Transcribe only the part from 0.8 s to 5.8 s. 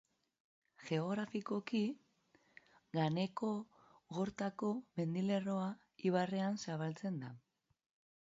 Geografikoki, Ganekogortako mendilerroa